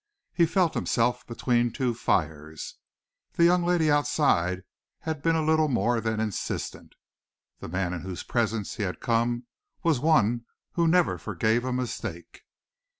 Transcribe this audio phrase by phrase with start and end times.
[0.33, 2.77] He felt himself between two fires.
[3.33, 4.63] The young lady outside
[5.01, 6.95] had been a little more than insistent.
[7.59, 9.43] The man into whose presence he had come
[9.83, 12.41] was one who never forgave a mistake.